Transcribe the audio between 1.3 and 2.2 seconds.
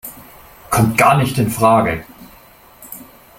infrage!